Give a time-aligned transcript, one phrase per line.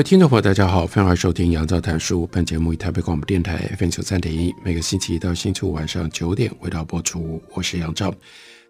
[0.00, 2.26] 位听众朋友，大家好，欢迎收听杨照谈书。
[2.32, 7.38] 本节目以台北广播电台 FM 九三点一，每个星期一到星期五晚上九点为大家播出。
[7.54, 8.10] 我是杨照。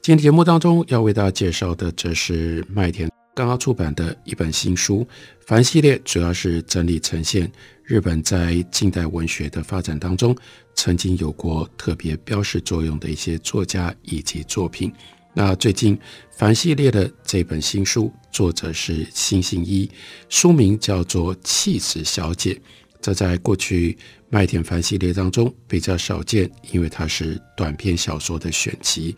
[0.03, 5.07] 今天节目当中要为大家介绍的，这是麦田刚刚出版的一本新书。
[5.47, 7.49] 凡系列主要是整理呈现
[7.85, 10.37] 日本在近代文学的发展当中，
[10.75, 14.93] 曾经有过特别标示作用的一些作家以及作品。
[15.33, 15.97] 那最近
[16.33, 19.89] 凡系列的这本新书，作者是新星一，
[20.29, 22.55] 书名叫做《气死小姐》。
[23.01, 23.97] 这在过去
[24.29, 29.15] 麦田凡系列当中比较少见，因为它是短篇小说的选集。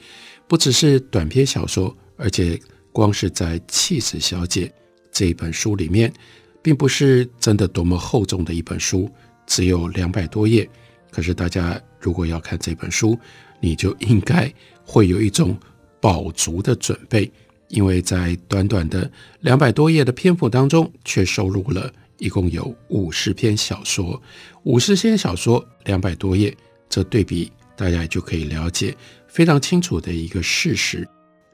[0.46, 2.60] 不只是短篇小说，而且
[2.92, 4.66] 光是在《气死小姐》
[5.10, 6.12] 这本书里面，
[6.60, 9.10] 并不是真的多么厚重的一本书，
[9.46, 10.68] 只有两百多页。
[11.10, 13.18] 可是大家如果要看这本书，
[13.60, 14.52] 你就应该
[14.84, 15.58] 会有一种。
[16.02, 17.30] 饱足的准备，
[17.68, 19.08] 因为在短短的
[19.40, 24.20] 两百多页的篇幅当中，却收录了一共有五十篇小说。
[24.64, 26.52] 五十篇小说，两百多页，
[26.88, 28.96] 这对比大家就可以了解
[29.28, 31.08] 非常清楚的一个事实，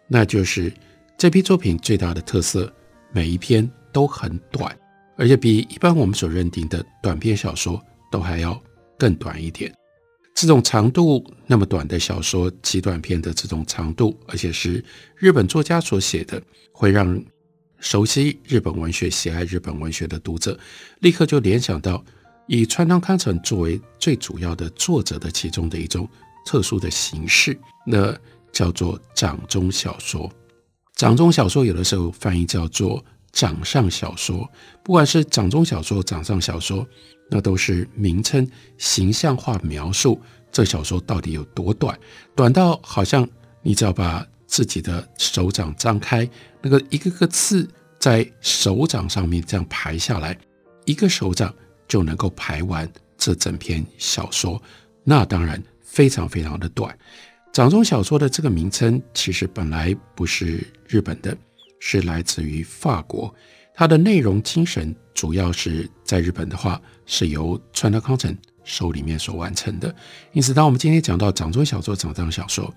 [0.07, 0.73] 那就是
[1.19, 2.73] 这批作品最大的特色，
[3.13, 4.75] 每一篇都很短，
[5.19, 7.79] 而且比一般我们所认定的短篇小说
[8.11, 8.59] 都还要
[8.99, 9.71] 更短一点。
[10.41, 14.85] 这种长度那么短的小说，极短篇的这种长度，而且是
[15.17, 16.41] 日本作家所写的，
[16.71, 17.21] 会让
[17.81, 20.57] 熟悉日本文学、喜爱日本文学的读者
[21.01, 22.05] 立刻就联想到
[22.47, 26.09] 以川端康成作为最主要的作者的其中的一种
[26.47, 28.17] 特殊的形式，那
[28.53, 30.31] 叫做掌中小说。
[30.95, 34.49] 掌中小说有的时候翻译叫做掌上小说，
[34.85, 36.87] 不管是掌中小说、掌上小说。
[37.31, 41.99] 那都是名称，形象化描述这小说到底有多短，
[42.35, 43.29] 短到好像
[43.63, 46.29] 你只要把自己的手掌张开，
[46.63, 47.69] 那个一个个刺
[47.99, 50.37] 在手掌上面这样排下来，
[50.87, 51.55] 一个手掌
[51.87, 54.61] 就能够排完这整篇小说。
[55.05, 56.97] 那当然非常非常的短。
[57.53, 61.37] 掌中小说的这个名称其实本来不是日本的，
[61.81, 63.35] 是来自于法国。
[63.79, 69.95] 它的内容精神主要是在日本的话，是由川端康成手里面所完成的。
[70.33, 72.75] 因此，当我们今天讲到掌中小说、掌上小说，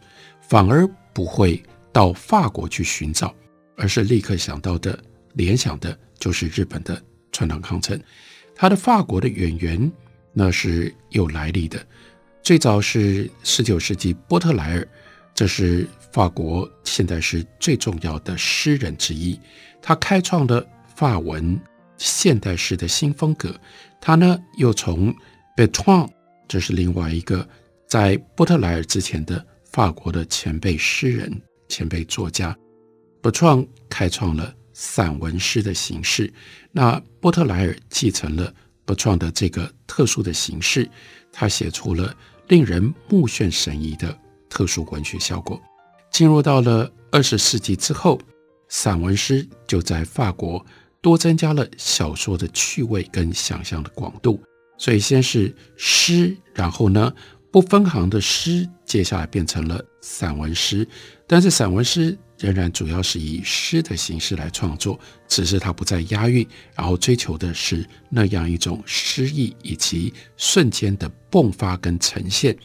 [0.47, 1.59] 反而不会
[1.91, 3.34] 到法国去寻找，
[3.75, 5.03] 而是立刻想到的、
[5.34, 7.01] 联想的就是日本的
[7.31, 8.00] 川端康成。
[8.53, 9.91] 他的法国的渊源
[10.33, 11.83] 那是有来历的，
[12.44, 14.88] 最早是十九世纪波特莱尔，
[15.33, 19.39] 这是法国现代诗最重要的诗人之一，
[19.81, 20.63] 他开创的。
[21.01, 21.59] 法文
[21.97, 23.59] 现代诗的新风格，
[24.00, 25.12] 他呢又从
[25.57, 26.07] Bertrand，
[26.47, 27.50] 这是另外一个
[27.88, 32.56] 在波特莱尔之前的法国的前辈诗人、前辈作家
[33.23, 36.31] ，Bertrand 开创了散文诗的形式。
[36.72, 38.53] 那波特莱尔继承了
[38.85, 40.88] Bertrand 的这个特殊的形式，
[41.33, 42.16] 他写出了
[42.47, 44.16] 令人目眩神迷的
[44.47, 45.59] 特殊文学效果。
[46.12, 48.22] 进入到了二十世纪之后，
[48.69, 50.63] 散文诗就在法国。
[51.01, 54.39] 多增加了小说的趣味跟想象的广度，
[54.78, 57.12] 所以先是诗，然后呢
[57.51, 60.88] 不分行的诗，接下来变成了散文诗。
[61.25, 72.56] 但是散文诗仍然主要是以诗的形式来创作，只是它不再押韵，然后追求的是那样一种诗意以及瞬间的迸发跟呈现。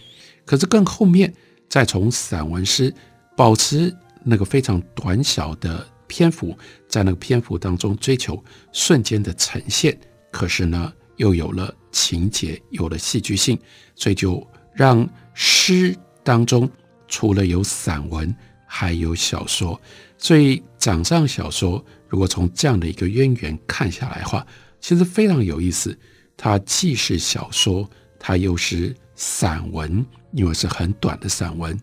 [0.44, 1.32] 可是更后面，
[1.68, 2.94] 再从散文诗
[3.34, 5.86] 保持那个非常短小的。
[6.06, 6.56] 篇幅
[6.88, 8.42] 在那个篇幅当中追求
[8.72, 9.98] 瞬间的呈现，
[10.30, 13.58] 可是呢又有了情节，有了戏剧性，
[13.94, 16.70] 所以就让诗当中
[17.08, 18.34] 除了有散文，
[18.66, 19.80] 还有小说。
[20.18, 24.46] 所以掌上小说如果从这样的一个渊源看下来的话，
[24.80, 25.96] 其实非常有意思。
[26.36, 27.88] 它既是小说，
[28.18, 31.78] 它又是散文，因为是很短的散文，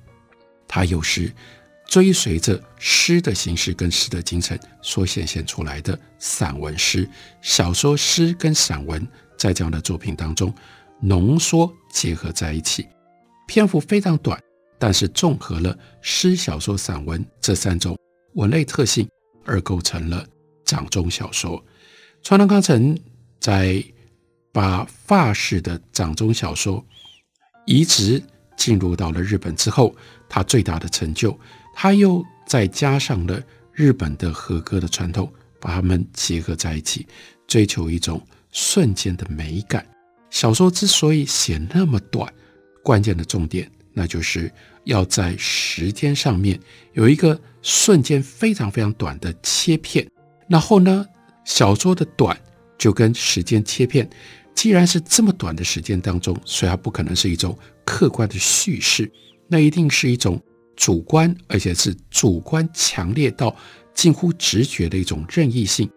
[0.67, 1.31] 它又是。
[1.88, 7.07] 追随着诗的形式跟诗的精神所显现出来的散文诗、
[7.41, 9.06] 小说、诗跟散文，
[9.38, 10.53] 在这样的作品当中
[11.00, 12.88] 浓缩结合在一起，
[13.47, 14.41] 篇幅非常短，
[14.80, 17.97] 但是综合了诗、小说、散文这三种
[18.33, 19.07] 文类特性
[19.45, 20.25] 而构成了
[20.65, 21.63] 掌中小说。
[22.24, 22.97] 川端康成
[23.39, 23.83] 在
[24.51, 26.83] 把法式的掌中小说
[27.65, 28.24] 移植
[28.56, 29.95] 进入到了日本之后，
[30.29, 31.38] 他最大的成就，
[31.73, 33.41] 他又再加上了
[33.71, 37.07] 日本的和歌的传统，把它们结合在一起，
[37.47, 38.21] 追求一种
[38.51, 39.85] 瞬间的美感。
[40.29, 42.31] 小说之所以写那么短，
[42.83, 44.51] 关键的重点，那就是
[44.83, 46.59] 要在时间上面
[46.93, 50.07] 有一个瞬间非常非常短的切片。
[50.47, 51.05] 然后呢，
[51.45, 52.37] 小说的短
[52.77, 54.09] 就跟时间切片，
[54.53, 59.11] 既然是这么短的时间当中，所以它不可能是一种客观的叙事，
[59.47, 60.41] 那一定是一种
[60.75, 63.55] 主观，而且是主观强烈到
[63.93, 65.89] 近乎直觉的一种任意性，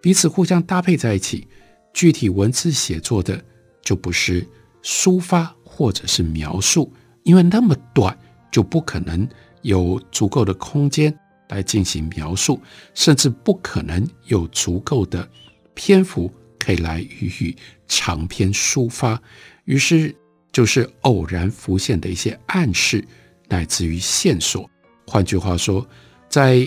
[0.00, 1.46] 彼此互相搭配在一起。
[1.92, 3.38] 具体文字写作的
[3.82, 4.46] 就不是
[4.82, 6.90] 抒发或者是描述，
[7.22, 8.18] 因为那么短
[8.50, 9.28] 就不可能
[9.60, 11.14] 有足够的空间
[11.50, 12.58] 来进行描述，
[12.94, 15.28] 甚至不可能有足够的
[15.74, 17.54] 篇幅可以来予以
[17.86, 19.20] 长篇抒发。
[19.66, 20.16] 于是
[20.50, 23.06] 就是偶然浮现的一些暗示，
[23.52, 24.68] 乃至于线索。
[25.06, 25.86] 换句话说，
[26.30, 26.66] 在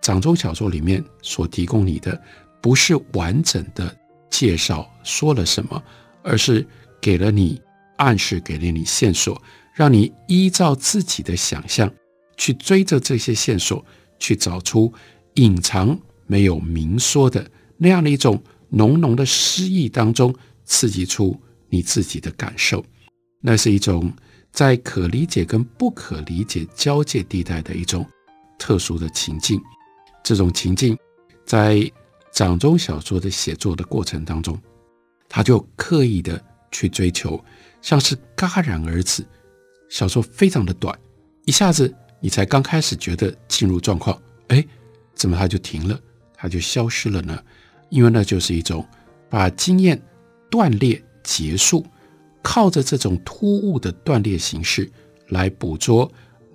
[0.00, 2.18] 掌中小说里面所提供你的，
[2.62, 3.94] 不是完整的
[4.30, 5.82] 介绍说了什么，
[6.22, 6.66] 而是
[7.02, 7.60] 给了你
[7.98, 9.40] 暗示，给了你线索，
[9.74, 11.92] 让你依照自己的想象
[12.38, 13.84] 去追着这些线索，
[14.18, 14.90] 去找出
[15.34, 17.46] 隐藏没有明说的
[17.76, 20.34] 那样的一种浓浓的诗意当中，
[20.64, 21.38] 刺激出
[21.68, 22.82] 你自己的感受。
[23.42, 24.10] 那是一种
[24.52, 28.06] 在可理解跟不可理解交界地带的一种
[28.58, 29.60] 特殊的情境。
[30.22, 30.96] 这种情境
[31.44, 31.90] 在
[32.30, 34.56] 掌中小说的写作的过程当中，
[35.28, 37.42] 他就刻意的去追求，
[37.80, 39.26] 像是戛然而止。
[39.88, 40.96] 小说非常的短，
[41.44, 41.92] 一下子。
[42.24, 44.16] 你才刚开始觉得进入状况，
[44.46, 44.64] 哎，
[45.12, 46.00] 怎么它就停了，
[46.36, 47.36] 它就消失了呢？
[47.88, 48.86] 因为那就是一种
[49.28, 50.00] 把经验
[50.48, 51.84] 断裂结束，
[52.42, 54.90] 靠着这种突兀的断裂形式
[55.28, 56.10] 来捕捉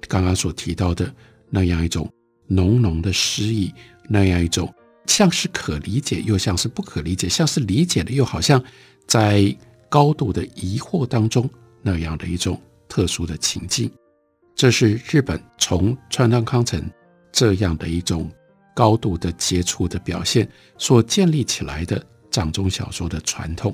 [0.08, 1.12] 刚刚所提到的
[1.50, 2.10] 那样一种
[2.48, 3.74] 浓浓的诗意，
[4.08, 4.72] 那样一种
[5.06, 8.62] 像是可理解又像是不可理解，像是理解的又好像
[9.08, 9.56] 在
[9.90, 11.50] 高度的疑惑当中
[11.82, 13.90] 那样的一种特殊的情境。
[14.56, 16.90] 这是日本从川端康成
[17.32, 18.30] 这样的一种
[18.76, 23.74] 高度的杰出的表现所建立起来的掌中小说的传统。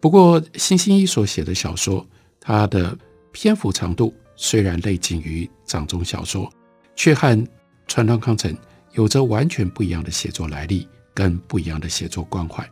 [0.00, 2.06] 不过，新星一所写的小说，
[2.40, 2.96] 它的
[3.32, 6.50] 篇幅长度虽然类近于掌中小说，
[6.94, 7.46] 却和
[7.86, 8.56] 川端康成
[8.92, 12.68] 有着完全不一样的写作来历跟不一样的写作关怀。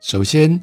[0.00, 0.60] 首先，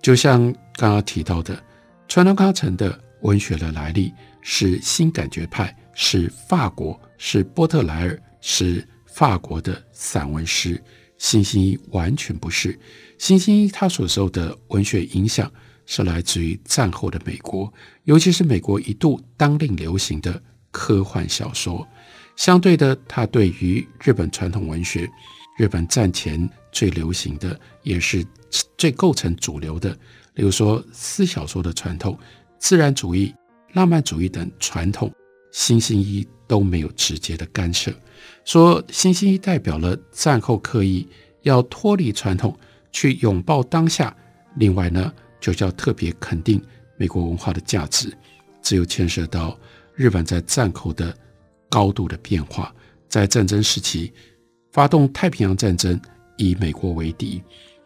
[0.00, 0.40] 就像
[0.74, 1.62] 刚刚提到的，
[2.08, 4.12] 川端康成的文学的来历。
[4.42, 10.82] 是新感觉派，是法国，是波特莱尔，是法国的散文诗。
[11.20, 12.76] 新兴一完全不是。
[13.18, 15.52] 新兴一他所受的文学影响
[15.84, 17.70] 是来自于战后的美国，
[18.04, 21.86] 尤其是美国一度当令流行的科幻小说。
[22.36, 25.06] 相对的，他对于日本传统文学，
[25.58, 28.24] 日本战前最流行的，也是
[28.78, 29.90] 最构成主流的，
[30.34, 32.18] 例如说私小说的传统，
[32.58, 33.32] 自然主义。
[33.74, 35.12] 浪漫主义等传统，
[35.52, 37.92] 新兴一都没有直接的干涉。
[38.44, 41.06] 说新兴一代表了战后刻意
[41.42, 42.58] 要脱离传统，
[42.90, 44.12] 去拥抱当下。
[44.56, 46.60] 另外呢，就是要特别肯定
[46.96, 48.12] 美国文化的价值。
[48.60, 49.56] 这又牵涉到
[49.94, 51.16] 日本在战后的
[51.68, 52.74] 高度的变化，
[53.08, 54.12] 在战争时期
[54.72, 56.00] 发动太平洋战争，
[56.36, 57.40] 以美国为敌，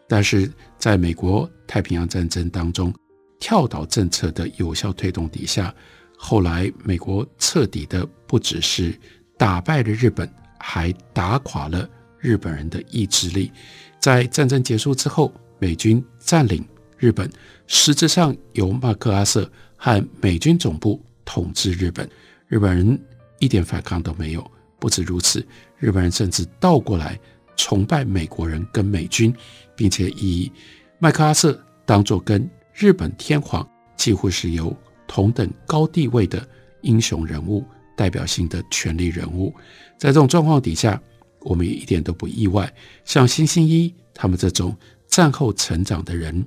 [0.09, 2.91] 但是在美国太平洋战争当中。
[3.37, 5.71] 跳岛政策的有效推动底下，
[6.17, 8.97] 后来美国彻底的不只是
[9.37, 10.29] 打败了日本，
[10.59, 11.87] 还打垮了
[12.19, 13.51] 日本人的意志力。
[13.99, 16.63] 在战争结束之后，美军占领
[16.97, 17.29] 日本，
[17.67, 22.09] 实质上由麦克阿瑟和美军总部统治日本，
[22.47, 22.99] 日本人
[23.39, 24.51] 一点反抗都没有。
[24.79, 25.45] 不止如此，
[25.79, 27.19] 日本人甚至倒过来
[27.55, 29.33] 崇拜美国人跟美军，
[29.75, 30.51] 并且以
[30.99, 34.75] 麦克阿瑟当做跟日本天皇几乎是有
[35.07, 36.47] 同等高地位的
[36.81, 37.63] 英雄人物，
[37.95, 39.53] 代表性的权力人物。
[39.97, 41.01] 在这种状况底下，
[41.41, 42.71] 我们也一点都不意外。
[43.03, 44.75] 像新兴一他们这种
[45.07, 46.45] 战后成长的人，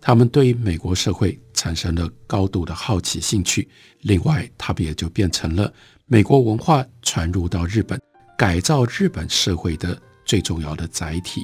[0.00, 3.68] 他们对美国社会产生了高度的好奇兴趣。
[4.00, 5.72] 另外，他们也就变成了
[6.06, 8.00] 美国文化传入到日本、
[8.36, 11.42] 改造日本社会的最重要的载体。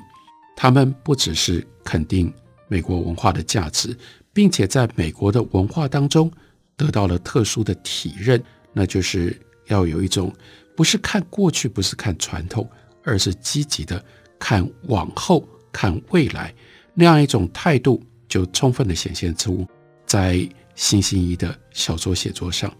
[0.56, 2.32] 他们不只是肯定。
[2.72, 3.98] 美国文化的价值，
[4.32, 6.30] 并且在美国的文化当中
[6.76, 10.32] 得到了特殊的体认，那就是要有一种
[10.76, 12.68] 不是看过去，不是看传统，
[13.04, 14.02] 而是积极的
[14.38, 16.54] 看往后、看未来
[16.94, 19.66] 那样一种态度，就充分的显现出
[20.06, 22.74] 在辛兴一的小说写作上。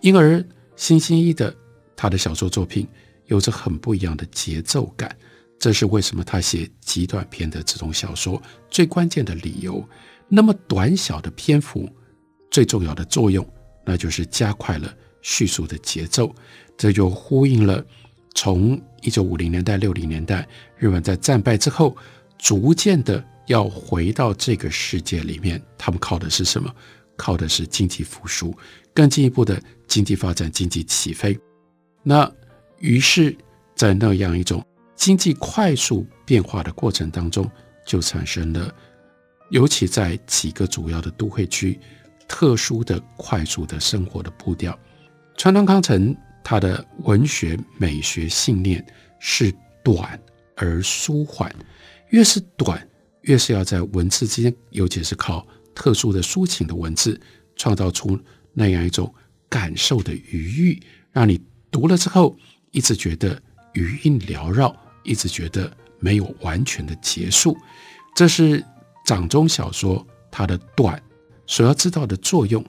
[0.00, 1.54] 因而，辛兴一的
[1.94, 2.86] 他的小说作品
[3.26, 5.16] 有着很不一样的节奏感。
[5.58, 8.40] 这是为什么他写极短篇的这种小说
[8.70, 9.84] 最关键的理由。
[10.28, 11.88] 那么短小的篇幅，
[12.50, 13.46] 最重要的作用，
[13.84, 16.34] 那就是加快了叙述的节奏。
[16.76, 17.84] 这就呼应了
[18.34, 21.96] 从一九五零年代、六零年代，日本在战败之后，
[22.38, 26.72] 逐渐的要回到这个世界里面，他们靠的是什么？
[27.16, 28.56] 靠的是经济复苏，
[28.94, 31.36] 更进一步的经济发展、经济起飞。
[32.04, 32.30] 那
[32.78, 33.36] 于是，
[33.74, 37.50] 在那样一种经济快速变化的过程当中，
[37.84, 38.72] 就产生了，
[39.50, 41.78] 尤其在几个主要的都会区，
[42.26, 44.78] 特殊的快速的生活的步调。
[45.36, 48.84] 川端康成他的文学美学信念
[49.18, 49.52] 是
[49.82, 50.20] 短
[50.56, 51.54] 而舒缓，
[52.10, 52.86] 越是短，
[53.22, 57.20] 越是要在文字之间，尤其是靠特殊的抒情的文字，
[57.56, 58.18] 创造出
[58.52, 59.12] 那样一种
[59.48, 61.40] 感受的余韵，让你
[61.70, 62.36] 读了之后
[62.70, 63.40] 一直觉得
[63.72, 64.74] 余韵缭绕。
[65.04, 67.56] 一直觉得没有完全的结束，
[68.14, 68.62] 这是
[69.08, 71.02] 掌中小说它的短
[71.46, 72.62] 所要知道的作用。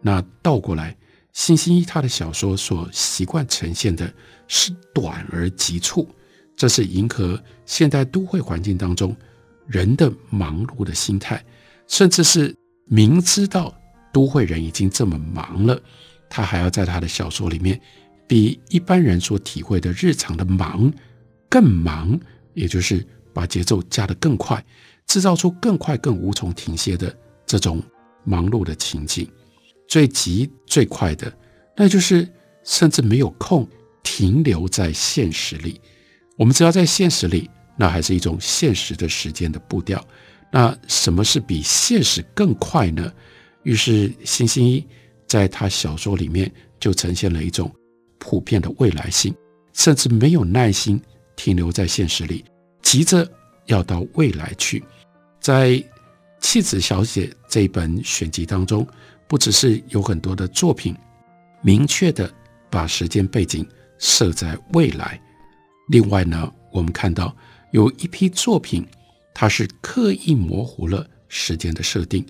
[0.00, 0.96] 那倒过来，
[1.34, 4.10] 辛兴一他的小说所习惯呈现的
[4.48, 6.08] 是短而急促，
[6.56, 9.14] 这是迎合现代都会环境当中
[9.66, 11.44] 人的忙碌的心态，
[11.86, 13.78] 甚至是明知道
[14.10, 15.78] 都会人已经这么忙了，
[16.30, 17.78] 他还要在他的小说里面
[18.26, 20.90] 比一般人所体会的日常的忙。
[21.50, 22.18] 更忙，
[22.54, 24.64] 也就是把节奏加得更快，
[25.06, 27.14] 制造出更快、更无从停歇的
[27.46, 27.82] 这种
[28.24, 29.28] 忙碌的情景。
[29.86, 31.32] 最急最快的，
[31.76, 32.28] 那就是
[32.64, 33.68] 甚至没有空
[34.02, 35.80] 停留在现实里。
[36.36, 40.04] 我们只要在现实里，那还是一种现实的时间的步调。
[40.50, 43.12] 那什么是比现实更快呢？
[43.62, 44.84] 于是星星一
[45.26, 47.70] 在他小说里面就呈现了一种
[48.18, 49.34] 普遍的未来性，
[49.72, 51.00] 甚至没有耐心。
[51.36, 52.44] 停留在现实里，
[52.80, 53.28] 急着
[53.66, 54.80] 要到未来去。
[55.44, 55.72] 在
[56.40, 58.86] 《弃子小姐》这本选集当中，
[59.28, 60.96] 不只是有很多的作品
[61.60, 62.32] 明确的
[62.70, 65.20] 把时间背景设在未来，
[65.88, 67.36] 另外呢，我们看到
[67.72, 68.86] 有一批作品，
[69.34, 72.24] 它是刻意模糊了时间的设定，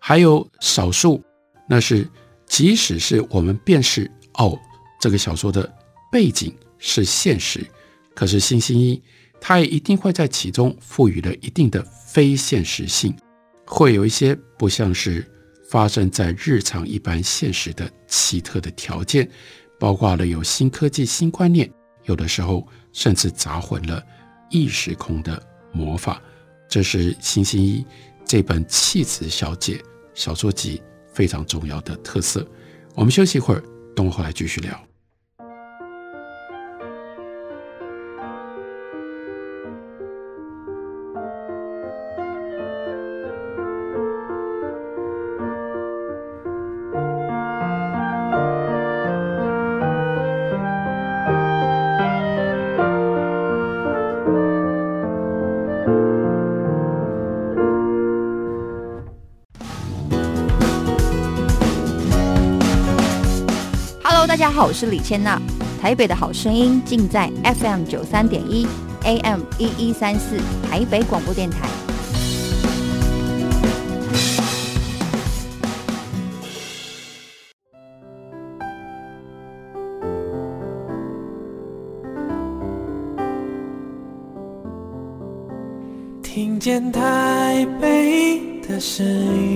[0.00, 1.22] 还有少数，
[1.68, 2.04] 那是
[2.48, 4.58] 即使是我们辨识哦，
[5.00, 5.72] 这个小说的
[6.10, 7.64] 背景是现实。
[8.12, 9.00] 可是辛兴一，
[9.40, 13.14] 它也一定会在其中赋予了一定的非现实性，
[13.64, 15.24] 会有一些不像是
[15.70, 19.28] 发生在日常一般现实的奇特的条件，
[19.78, 21.70] 包括了有新科技、新观念，
[22.04, 24.02] 有的时候甚至杂混了
[24.50, 25.40] 异时空的
[25.72, 26.20] 魔法。
[26.68, 27.84] 这是星星一
[28.24, 29.74] 这本《弃子小姐》
[30.14, 32.44] 小说集非常重要的特色。
[32.94, 33.62] 我们休息一会儿，
[33.94, 34.95] 等我回来继续聊。
[64.36, 65.40] 大家好，我是李千娜。
[65.80, 68.66] 台北的好声音尽在 FM 九三点一
[69.02, 70.36] ，AM 一一三四，
[70.68, 71.66] 台北广播电台。
[86.22, 89.55] 听见台北的声音。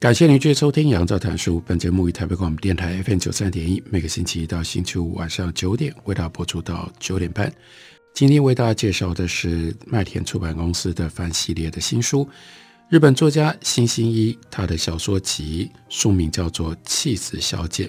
[0.00, 1.58] 感谢您继续收听《杨照谈书》。
[1.66, 7.52] 本节目于台北广播电台 FM 九三点一，每个星期一到星期五晚上九点为大家播出到九点半。
[8.14, 12.26] 今天为大家介绍的是麦田出版公司的翻系列的新书，
[12.88, 17.84] 日本作家新星一，他的小说集书名叫做《气子小姐》。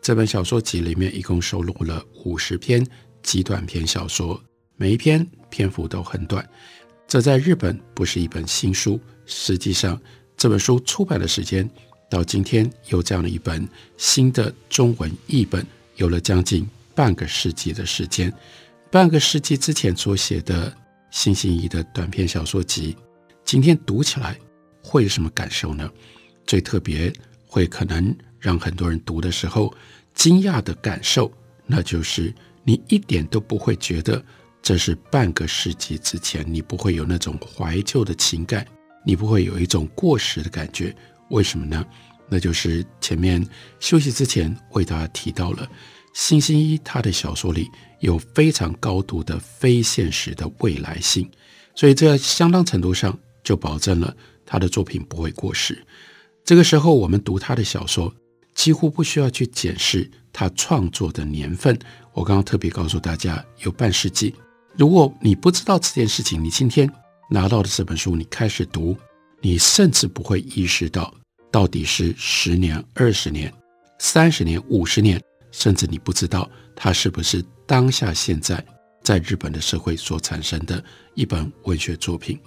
[0.00, 2.84] 这本小说集里面一共收录了五十篇
[3.22, 4.42] 极短篇小说，
[4.74, 6.44] 每一篇篇幅都很短。
[7.06, 10.00] 这在日本不是一本新书，实际上
[10.42, 11.70] 这本书出版的时间
[12.10, 13.64] 到今天有这样的一本
[13.96, 18.34] 新的中文译本，有了将近半个世纪的时间。
[18.90, 20.76] 半个世纪之前所写的
[21.12, 22.96] 新星一的短篇小说集。
[23.44, 24.36] 今天读起来
[24.82, 25.88] 会有什么感受呢？
[26.44, 27.12] 最特别
[27.46, 29.72] 会可能让很多人读的时候
[30.12, 31.32] 惊讶的感受，
[31.66, 32.34] 那就是
[32.64, 34.20] 你一点都不会觉得
[34.60, 38.66] 这是半个世纪之前，你不会有那种怀旧的情感，
[39.04, 40.94] 你不会有一种过时的感觉。
[41.30, 41.84] 为什么呢？
[42.28, 43.46] 那就是前面
[43.80, 45.68] 休息之前为大家提到了
[46.14, 51.30] 新星一他的小说里有非常高度的非现实的未来性，
[51.74, 53.18] 所以这相当程度上。
[53.44, 54.16] 就保证了
[54.46, 55.84] 他的作品不会过时。
[56.44, 58.14] 这个时候，我们读他的小说，
[58.54, 61.76] 几乎不需要去检视他创作的年份。
[62.12, 64.32] 我刚刚特别告诉大家，有半世纪。
[64.78, 66.88] 如果你不知道这件事情，你今天
[67.32, 68.94] 拿到的这本书，你开始读，
[69.40, 71.12] 你甚至不会意识到
[71.50, 73.50] 到底是十年、二十年、
[73.98, 75.18] 三十年、五十年，
[75.50, 78.62] 甚至你不知道它是不是当下现在
[79.02, 80.84] 在日本的社会所产生的
[81.14, 82.38] 一本文学作品。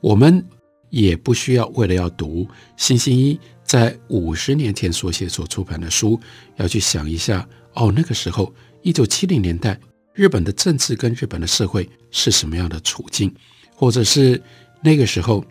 [0.00, 0.42] 我们
[0.88, 2.48] 也不需要为了要读
[2.78, 6.18] 新星一在五十年前所写所出版的书，
[6.56, 9.78] 要去想一下哦，那个时候一九七零年代
[10.14, 13.30] 日本的政治跟日本的社会是什么样的处境，
[13.82, 14.40] 或者是
[14.80, 15.44] 那个时候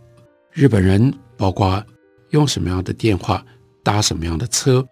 [0.53, 1.85] 日本人包括
[2.29, 3.45] 用什么样的电话、
[3.83, 4.87] 搭什么样的车、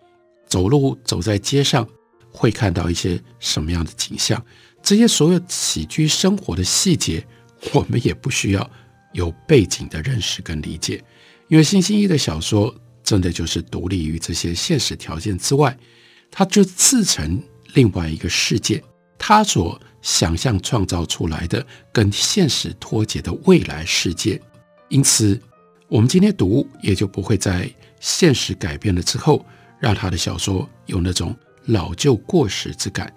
[0.45, 1.87] 走路走在街上
[2.29, 4.45] 会看到一些什么样的景象，
[4.83, 7.25] 这些所有起居生活的细节，
[7.73, 8.69] 我们也不需要。
[9.13, 11.01] 有背景的认识跟理解，
[11.47, 12.75] 因为新兴一的小说
[13.05, 15.75] 真的就是独立于这些现实条件之外，
[16.29, 17.41] 它就自成
[17.73, 18.83] 另外一个世界，
[19.17, 24.41] 它所想象创造出来的跟现实脱节的未来世界。
[24.87, 25.39] 因此，
[25.87, 29.45] 我们今天读也就不会在现实改变了之后，
[29.79, 31.35] 让他的小说有那种
[31.65, 33.13] 老旧过时之感。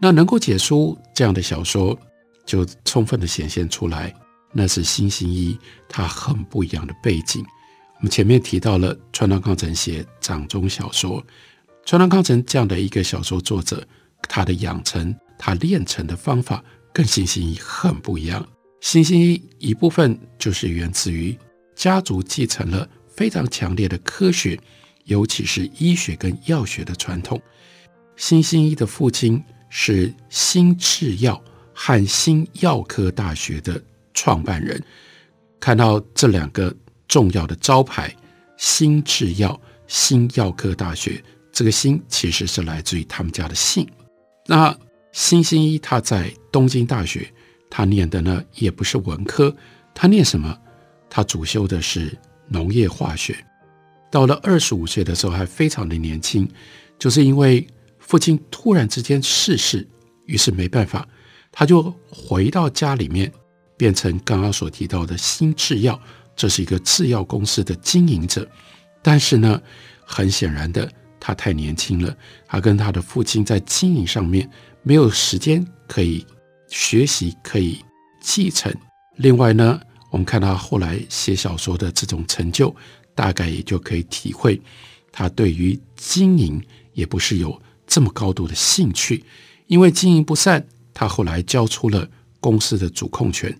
[0.00, 1.96] 那能够解出这样的小说，
[2.44, 4.14] 就充分的显现出来。
[4.52, 5.58] 那是新星一，
[5.88, 7.44] 他很不一样的背景。
[7.96, 11.24] 我们前面提到了川端康成写掌中小说，
[11.86, 13.86] 川端康成这样的一个小说作者，
[14.28, 18.46] 他的养成、他练成的方法跟新星一很不一样。
[18.80, 21.36] 新星一一部分就是源自于
[21.74, 24.56] 家族继承了非常强烈的科学，
[25.06, 27.42] 尤其是医学跟药学的传统。
[28.14, 31.42] 新星一的父亲是新制药
[31.74, 33.82] 和新药科大学的。
[34.14, 34.80] 创办人
[35.58, 36.72] 看到这两个
[37.08, 38.14] 重要的招牌——
[38.58, 43.88] 新制药、新药科大学，这个“新”其实是来自于他们家的姓。
[44.46, 44.76] 那
[45.12, 47.32] 新星一他在东京大学，
[47.70, 49.54] 他念的呢也不是文科，
[49.94, 50.58] 他念什么？
[51.08, 53.36] 他主修的是农业化学。
[54.10, 56.48] 到了二十五岁的时候，还非常的年轻，
[56.98, 57.66] 就是因为
[57.98, 59.86] 父亲突然之间逝世，
[60.26, 61.06] 于是没办法，
[61.50, 63.32] 他就回到家里面。
[63.74, 66.00] 变成刚刚所提到的新制药，
[66.36, 68.48] 这是一个制药公司的经营者。
[69.02, 69.60] 但是呢，
[70.04, 74.48] 很显然的，他太年轻了，他跟他的父亲在经营上面
[74.82, 76.26] 没有时间可以
[76.68, 77.78] 学习，可以
[78.20, 78.72] 继承。
[79.16, 82.74] 另外呢，我们看他后来写小说的这种成就，
[83.14, 84.60] 大概也就可以体会
[85.10, 89.24] 他对于经营也不是有这么高度的兴趣，
[89.66, 92.08] 因为经营不善，他后来交出了。
[92.42, 93.56] 公司的主控权，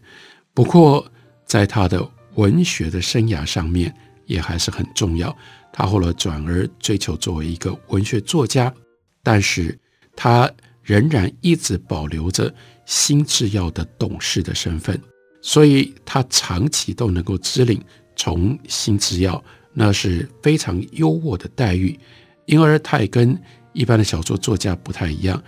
[0.52, 1.08] 不过
[1.46, 2.04] 在他的
[2.34, 3.94] 文学的生涯上面
[4.26, 5.32] 也还是很重要。
[5.72, 8.74] 他后来转而追求作为一个文学作家，
[9.22, 9.78] 但是
[10.16, 10.50] 他
[10.82, 12.52] 仍然一直保留着
[12.86, 15.00] 新制药的董事的身份，
[15.40, 17.82] 所以他长期都能够支领
[18.16, 19.42] 从新制药，
[19.72, 21.98] 那是非常优渥的待遇。
[22.46, 23.40] 因而他也跟
[23.72, 25.42] 一般的小说作家不太一样，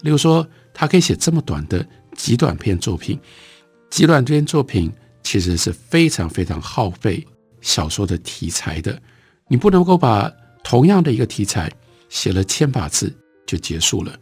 [0.00, 1.86] 例如说，他可以写这么短的。
[2.16, 3.16] 极短篇作品，
[3.90, 7.24] 极短篇作品其实是非常非常耗费
[7.60, 9.00] 小说的题材的。
[9.46, 10.28] 你不能够把
[10.64, 11.70] 同样的一个题材
[12.08, 14.18] 写了千把字就结束了。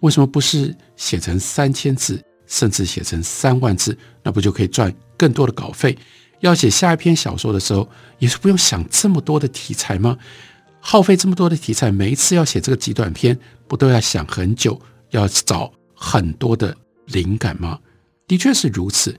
[0.00, 3.96] 为什么不是写成三千字，甚至写成三万字？
[4.22, 5.96] 那不就可以赚更多的稿费？
[6.40, 10.16] 要写下一篇小说的时候，也是不用想这么多的题材吗？
[10.80, 16.76] 耗费这么多的题材，每一次要写这个极短篇，不都要想很久，要找很多的。
[17.06, 17.76] 灵感吗？
[18.28, 19.18] 的确是如此。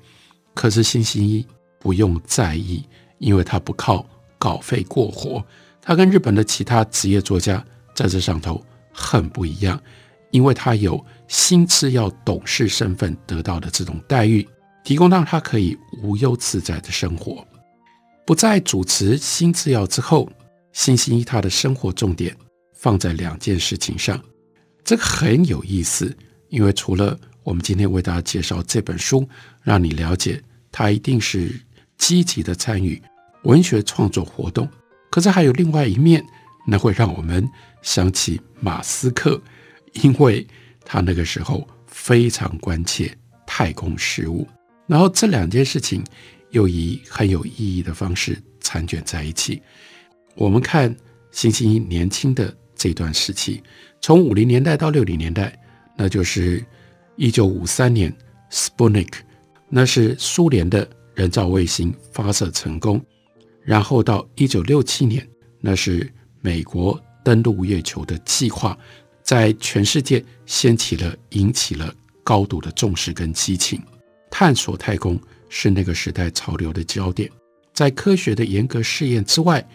[0.54, 1.46] 可是新兴一
[1.78, 2.82] 不用在意，
[3.18, 4.06] 因为他不靠
[4.38, 5.44] 稿费过活，
[5.82, 7.62] 他跟日本的其他职业作家
[7.94, 8.64] 在这上头
[8.94, 9.78] 很不一样，
[10.32, 14.48] 因为他有新制药董事身份得到的这种待遇，
[14.84, 17.46] 提供让他可以无忧自在的生活。
[18.26, 20.30] 不再主持新制药之后，
[20.74, 22.36] 新兴一他的生活重点
[22.74, 24.20] 放在两件事情上，
[24.84, 26.16] 这个很有意思，
[26.50, 29.28] 因为除了我们今天为大家介绍这本书，
[29.62, 30.42] 让你了解
[30.72, 31.60] 他一定是
[31.98, 33.02] 积极的参与。
[33.44, 34.70] 文学创作活动，
[35.10, 36.24] 可是还有另外一面，
[36.68, 37.50] 那会让我们
[37.82, 39.42] 想起马斯克，
[39.94, 40.46] 因为
[40.86, 44.48] 他那个时候非常关切太空事务，
[44.88, 46.04] 然后这两件事情
[46.52, 49.62] 又以很有意义的方式缠卷在一起。
[50.36, 50.96] 我们看
[51.32, 53.62] 星期一年轻的这段时期，
[54.02, 55.58] 从五零年代到六零年代，
[55.96, 56.64] 那就是
[57.16, 58.16] 一九五三年
[58.50, 59.12] ，Sputnik，
[59.70, 63.04] 那是苏联的人造卫星发射成功。
[63.64, 65.28] 然后到一九六七年，
[65.60, 68.76] 那是美国登陆月球的计划，
[69.32, 73.82] 在全世界掀起了、引起了高度的重视跟激情。
[74.30, 75.18] 探索太空
[75.48, 77.32] 是那个时代潮流的焦点。
[77.72, 79.66] 在科学的严格试验之外，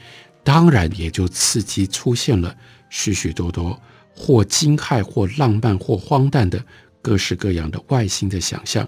[0.45, 2.55] 当然也就刺激出现了
[2.91, 3.81] 许许多多
[4.15, 6.63] 或惊骇、或浪漫、或荒诞的
[7.01, 8.87] 各式各样的外星的想象。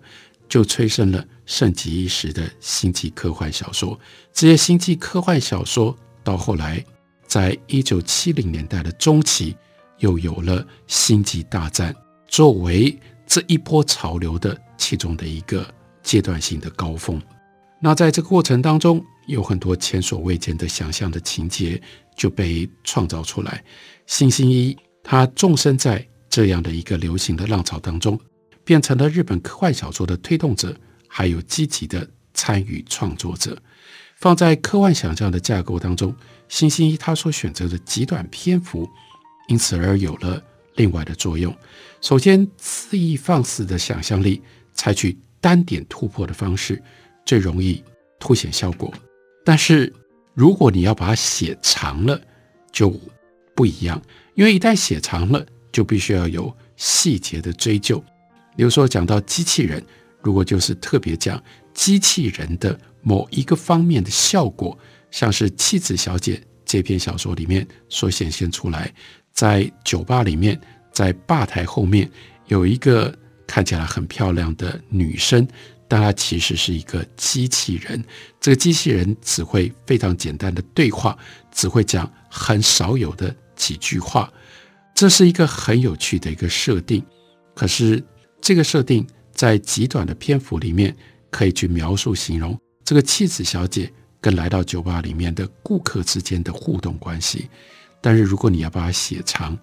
[0.50, 3.98] 就催生了盛极一时的星际科幻小说。
[4.34, 6.84] 这些星际科幻小说到后来，
[7.26, 9.56] 在一九七零年代的中期，
[9.98, 11.92] 又有了《星际大战》
[12.26, 15.66] 作为这一波潮流的其中的一个
[16.02, 17.20] 阶段性的高峰。
[17.80, 21.80] 那在这个过程当中，有很多前所未见的想象的情节
[22.16, 23.64] 就被创造出来。
[24.06, 28.18] 新兴一他纵身在这样的一个流行的浪潮当中。
[28.64, 30.76] 变成了日本科幻小说的推动者，
[31.08, 33.56] 还有积极的参与创作者。
[34.16, 36.14] 放在科幻想象的架构当中，
[36.50, 38.86] 新兴一他所选择的极短篇幅，
[39.48, 40.42] 因此而有了
[40.76, 41.54] 另外的作用。
[42.00, 44.40] 首先，恣意放肆的想象力，
[44.72, 46.80] 采取单点突破的方式，
[47.26, 47.82] 最容易
[48.20, 48.92] 凸显效果。
[49.44, 49.92] 但是，
[50.34, 52.20] 如果你要把它写长了，
[52.70, 52.88] 就
[53.54, 54.00] 不一样，
[54.34, 57.98] 因为一旦写长了，就必须要有细节的追究。
[58.56, 59.82] 比如说，讲到机器人，
[60.22, 64.78] 如果就是特别讲机器人的某一个方面的效果，
[65.10, 68.92] 像是妻子小姐这篇小说里面所显现出来，
[69.38, 72.10] 在酒吧里面，在吧台后面
[72.46, 75.46] 有一个看起来很漂亮的女生，
[75.86, 78.02] 但她其实是一个机器人。
[78.40, 81.16] 这个机器人只会非常简单的对话，
[81.52, 84.32] 只会讲很少有的几句话，
[84.92, 87.00] 这是一个很有趣的一个设定。
[87.54, 88.02] 可是。
[88.40, 90.96] 这个设定在极短的篇幅里面
[91.28, 97.48] 可以去描述、形容这个妻子小姐跟来到酒吧里面的顾客之间的互动关系。
[98.00, 99.56] 但是如果你要把它写长，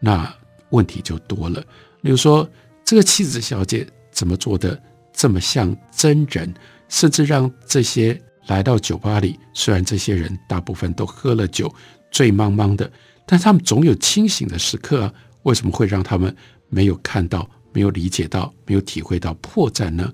[0.00, 0.32] 那
[0.70, 1.64] 问题就多了。
[2.02, 2.48] 比如说，
[2.84, 4.80] 这个妻子小姐怎么做的
[5.12, 6.52] 这么像真人，
[6.88, 11.72] 甚至让这些来到酒吧里，虽然这些人大部分都喝了酒，
[12.10, 12.90] 醉茫茫的，
[13.26, 15.14] 但他们总有清醒的时刻啊。
[15.42, 16.34] 为什么会让他们
[16.68, 17.48] 没有看到？
[17.72, 20.10] 没有理解到，没有体会到破绽呢？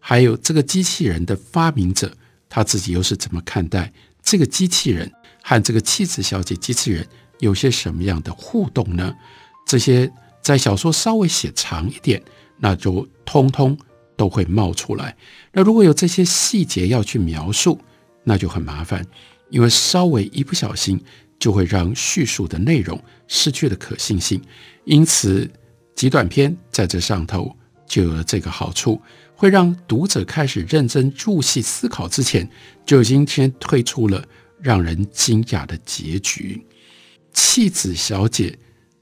[0.00, 2.10] 还有这个机器人的发明者，
[2.48, 5.12] 他自己又是怎么看待这个机器人
[5.44, 7.06] 和这个妻子小姐机器人
[7.38, 9.14] 有些什么样的互动呢？
[9.66, 10.10] 这些
[10.42, 12.22] 在小说稍微写长一点，
[12.56, 13.76] 那就通通
[14.16, 15.14] 都会冒出来。
[15.52, 17.78] 那如果有这些细节要去描述，
[18.22, 19.06] 那就很麻烦，
[19.50, 20.98] 因为稍微一不小心，
[21.38, 24.40] 就会让叙述的内容失去了可信性。
[24.84, 25.50] 因此。
[25.96, 29.00] 极短篇在这上头就有了这个好处，
[29.36, 32.50] 会让读者开始认真入戏思考之前，
[32.84, 34.20] 就已经先推出了
[34.60, 36.64] 让人惊讶的结局。
[37.32, 38.56] 妻子小姐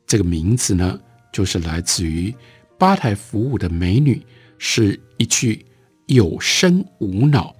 [0.06, 0.98] 这个名字呢，
[1.32, 2.34] 就是来自于
[2.78, 4.24] 吧台服务的美女，
[4.58, 5.64] 是一具
[6.06, 7.54] 有身无脑，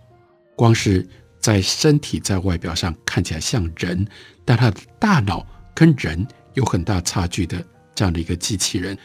[0.57, 1.07] 光是
[1.39, 4.07] 在身体在外表上看起来像人，
[4.45, 7.65] 但她的大脑跟人有很大差距的。
[7.95, 8.97] 这样的一个机器人，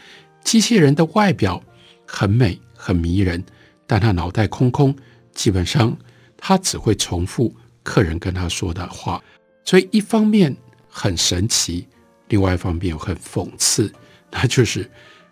[0.42, 1.62] 机器人的外表
[2.06, 3.44] 很美很迷人，
[3.86, 4.96] 但她脑袋空空，
[5.34, 5.94] 基本上
[6.38, 7.54] 她只会重复
[7.88, 9.24] 客人跟他说的话，
[9.64, 10.54] 所以一方面
[10.90, 11.88] 很神奇，
[12.28, 13.90] 另外一方面又很讽刺，
[14.30, 14.90] 那就是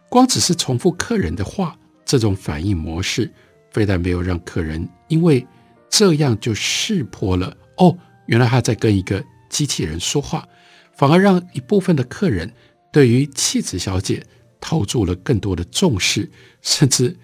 [0.09, 3.31] 光只是重复客人的话，这种反应模式，
[3.71, 5.47] 非但没有让客人因为
[5.91, 10.49] 这样就识破了哦，原来他在跟一个机器人说话，
[10.97, 12.51] 反而让一部分的客人。
[12.91, 14.25] 对于妻子小姐
[14.59, 16.31] 投注了更多的重视，
[16.63, 17.15] 甚至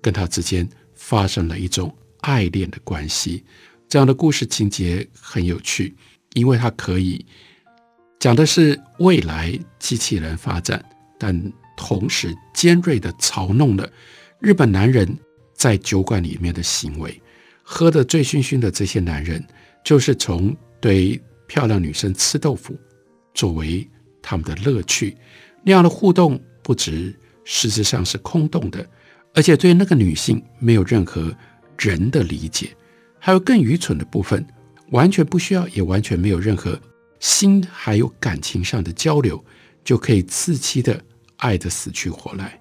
[0.00, 3.44] 跟她之间发生了一种爱恋的关系。
[3.90, 5.92] 这样的故事情节很有趣，
[6.34, 7.26] 因为它可以
[8.20, 10.82] 讲的是未来机器人发展，
[11.18, 13.90] 但同时尖锐地嘲弄了
[14.38, 15.18] 日本男人
[15.54, 17.20] 在酒馆里面的行为。
[17.62, 19.44] 喝得醉醺醺的这些男人，
[19.84, 22.78] 就是从对漂亮女生吃豆腐
[23.34, 23.88] 作为
[24.22, 25.16] 他们的乐趣。
[25.64, 27.12] 那样的互动不止
[27.44, 28.88] 实质上是空洞的，
[29.34, 31.36] 而且对那个女性没有任何
[31.76, 32.70] 人的理解。
[33.20, 34.44] 还有更愚蠢的部分，
[34.90, 36.80] 完全不需要，也完全没有任何
[37.20, 39.44] 心还有感情上的交流，
[39.84, 41.00] 就可以自欺的
[41.36, 42.58] 爱得死去活来。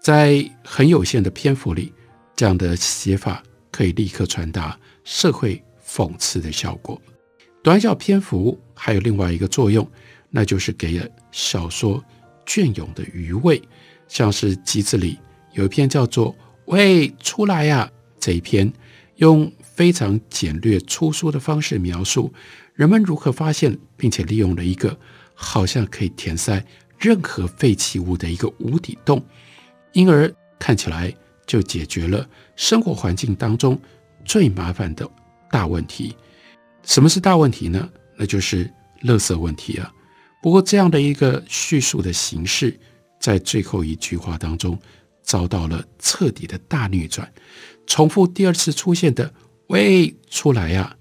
[0.00, 1.92] 在很有限的篇幅里，
[2.34, 7.00] 这样的写法可以立刻传达社会讽刺的效果。
[7.62, 9.88] 短小篇幅还有另外一个作用，
[10.30, 12.02] 那就是给了小说
[12.44, 13.62] 隽永的余味。
[14.08, 15.16] 像是集子里
[15.52, 16.36] 有一篇叫做
[16.66, 17.88] “喂，出来呀”
[18.18, 18.70] 这一篇，
[19.16, 22.32] 用非常简略粗疏的方式描述
[22.74, 24.98] 人们如何发现并且利用了一个
[25.34, 26.64] 好像可以填塞
[26.98, 29.24] 任何废弃物的一个无底洞，
[29.92, 31.12] 因而看起来
[31.46, 33.80] 就解决了生活环境当中
[34.24, 35.08] 最麻烦的
[35.50, 36.14] 大问题。
[36.84, 37.88] 什么是大问题呢？
[38.16, 38.70] 那就是
[39.02, 39.92] 垃圾问题啊。
[40.40, 42.78] 不过这样的一个叙述的形式，
[43.18, 44.78] 在最后一句话当中
[45.22, 47.32] 遭到了彻底的大逆转，
[47.86, 49.32] 重复第二次出现的。
[49.72, 50.94] 喂，出来呀！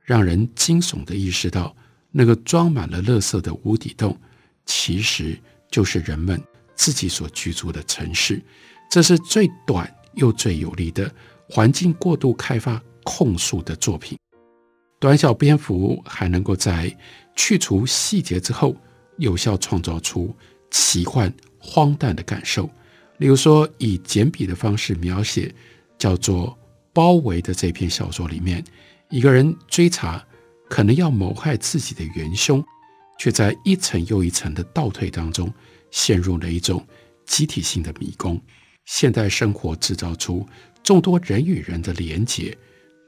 [0.00, 1.74] 让人惊悚地意识到，
[2.12, 4.16] 那个装满了垃圾的无底洞，
[4.64, 5.36] 其实
[5.68, 6.40] 就是人们
[6.76, 8.40] 自己所居住的城市。
[8.88, 11.12] 这是最短又最有力的
[11.50, 14.16] 环境过度开发控诉的作品。
[15.00, 16.96] 短小篇幅还能够在
[17.34, 18.76] 去除细节之后，
[19.16, 20.32] 有效创造出
[20.70, 22.70] 奇幻荒诞的感受。
[23.18, 25.52] 例如说，以简笔的方式描写，
[25.98, 26.56] 叫做。
[26.92, 28.62] 包围的这篇小说里面，
[29.10, 30.24] 一个人追查
[30.68, 32.62] 可能要谋害自己的元凶，
[33.18, 35.52] 却在一层又一层的倒退当中，
[35.90, 36.86] 陷入了一种
[37.26, 38.40] 集体性的迷宫。
[38.84, 40.46] 现代生活制造出
[40.82, 42.56] 众多人与人的连结，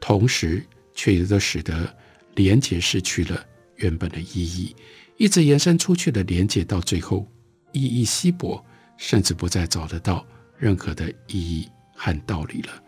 [0.01, 1.93] 同时却也都使得
[2.37, 3.45] 连结失去了
[3.77, 4.75] 原本的意义，
[5.17, 7.27] 一直延伸出去的连结到最后
[7.73, 8.65] 意义稀薄，
[8.97, 10.25] 甚至不再找得到
[10.57, 12.84] 任何的意义和道理了。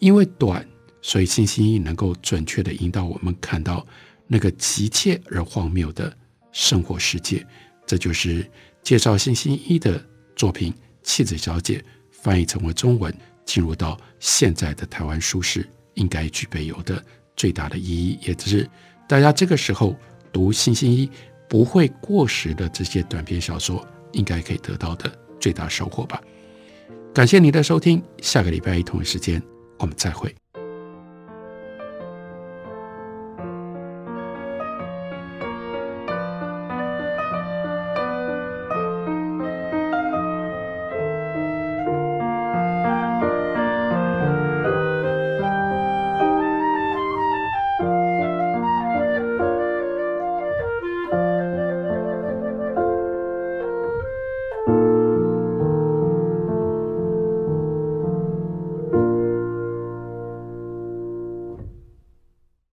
[0.00, 0.66] 因为短，
[1.00, 3.86] 所以星星一能够准确地引导我们看到
[4.26, 6.12] 那个急切而荒谬的
[6.50, 7.46] 生活世界。
[7.86, 8.44] 这就是
[8.82, 11.78] 介绍星星一的作品《妻子小姐》
[12.10, 17.04] 翻译成为中文，进入到现在的台湾书市应该具备有的
[17.36, 18.68] 最大的意义，也就是
[19.06, 19.94] 大家这个时候
[20.32, 21.10] 读星星一
[21.48, 26.22] 不会过时的这些短篇小说，应该可以得到的最大收获吧。
[27.12, 29.42] 感谢您的收听，下个礼拜一同一时间。
[29.80, 30.34] 我们再会。